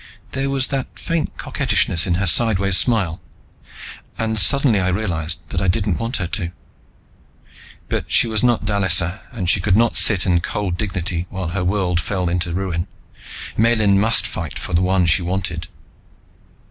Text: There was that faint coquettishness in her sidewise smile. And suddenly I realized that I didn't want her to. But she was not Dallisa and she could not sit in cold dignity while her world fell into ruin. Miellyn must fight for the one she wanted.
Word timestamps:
There 0.31 0.49
was 0.49 0.69
that 0.69 0.97
faint 0.97 1.37
coquettishness 1.37 2.07
in 2.07 2.15
her 2.15 2.25
sidewise 2.25 2.75
smile. 2.75 3.21
And 4.17 4.39
suddenly 4.39 4.79
I 4.79 4.87
realized 4.87 5.47
that 5.49 5.61
I 5.61 5.67
didn't 5.67 5.99
want 5.99 6.15
her 6.17 6.25
to. 6.25 6.51
But 7.87 8.11
she 8.11 8.25
was 8.27 8.43
not 8.43 8.65
Dallisa 8.65 9.21
and 9.31 9.47
she 9.47 9.59
could 9.61 9.77
not 9.77 9.97
sit 9.97 10.25
in 10.25 10.41
cold 10.41 10.75
dignity 10.75 11.27
while 11.29 11.49
her 11.49 11.63
world 11.63 11.99
fell 11.99 12.29
into 12.29 12.51
ruin. 12.51 12.87
Miellyn 13.55 13.99
must 13.99 14.25
fight 14.25 14.57
for 14.57 14.73
the 14.73 14.81
one 14.81 15.05
she 15.05 15.21
wanted. 15.21 15.67